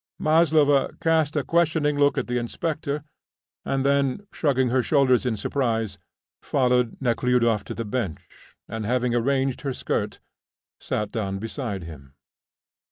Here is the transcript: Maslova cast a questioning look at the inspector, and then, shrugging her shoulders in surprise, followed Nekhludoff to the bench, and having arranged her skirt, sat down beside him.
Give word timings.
Maslova 0.17 0.89
cast 0.99 1.35
a 1.35 1.43
questioning 1.43 1.95
look 1.95 2.17
at 2.17 2.25
the 2.25 2.39
inspector, 2.39 3.03
and 3.63 3.85
then, 3.85 4.25
shrugging 4.33 4.69
her 4.69 4.81
shoulders 4.81 5.27
in 5.27 5.37
surprise, 5.37 5.99
followed 6.41 6.97
Nekhludoff 6.99 7.63
to 7.65 7.75
the 7.75 7.85
bench, 7.85 8.55
and 8.67 8.83
having 8.83 9.13
arranged 9.13 9.61
her 9.61 9.75
skirt, 9.75 10.19
sat 10.79 11.11
down 11.11 11.37
beside 11.37 11.83
him. 11.83 12.15